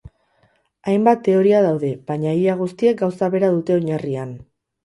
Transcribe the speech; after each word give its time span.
Hainbat 0.91 1.21
teoria 1.27 1.59
daude, 1.67 1.93
baina 2.09 2.33
ia 2.39 2.57
guztiek 2.63 2.99
gauza 3.05 3.33
bera 3.37 3.55
dute 3.59 3.81
oinarrian. 3.81 4.35